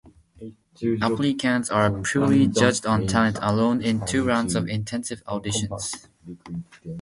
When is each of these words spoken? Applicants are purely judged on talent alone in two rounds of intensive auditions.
Applicants 1.03 1.69
are 1.69 2.01
purely 2.01 2.47
judged 2.47 2.87
on 2.87 3.05
talent 3.05 3.37
alone 3.39 3.83
in 3.83 4.03
two 4.03 4.23
rounds 4.25 4.55
of 4.55 4.67
intensive 4.67 5.23
auditions. 5.25 6.07